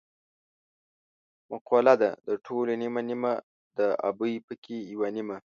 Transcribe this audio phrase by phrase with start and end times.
[1.51, 3.33] مقوله ده: د ټولو نیمه نیمه
[3.77, 5.37] د ابۍ پکې یوه نیمه.